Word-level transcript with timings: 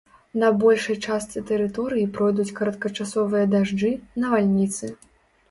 На 0.43 0.47
большай 0.61 0.95
частцы 1.07 1.43
тэрыторыі 1.49 2.07
пройдуць 2.15 2.47
кароткачасовыя 2.61 3.45
дажджы, 3.53 3.93
навальніцы. 4.27 4.93